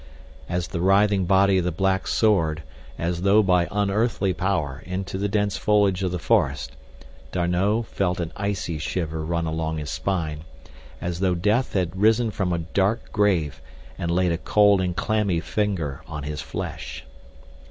As 0.49 0.69
the 0.69 0.81
writhing 0.81 1.25
body 1.25 1.59
of 1.59 1.63
the 1.63 1.71
black 1.71 2.07
soared, 2.07 2.63
as 2.97 3.21
though 3.21 3.43
by 3.43 3.67
unearthly 3.71 4.33
power, 4.33 4.81
into 4.87 5.19
the 5.19 5.27
dense 5.29 5.57
foliage 5.57 6.01
of 6.01 6.11
the 6.11 6.17
forest, 6.17 6.71
D'Arnot 7.31 7.85
felt 7.85 8.19
an 8.19 8.31
icy 8.35 8.79
shiver 8.79 9.23
run 9.23 9.45
along 9.45 9.77
his 9.77 9.91
spine, 9.91 10.43
as 10.99 11.19
though 11.19 11.35
death 11.35 11.73
had 11.73 11.95
risen 11.95 12.31
from 12.31 12.51
a 12.51 12.57
dark 12.57 13.11
grave 13.11 13.61
and 13.95 14.09
laid 14.09 14.31
a 14.31 14.39
cold 14.39 14.81
and 14.81 14.95
clammy 14.95 15.39
finger 15.39 16.01
on 16.07 16.23
his 16.23 16.41
flesh. 16.41 17.05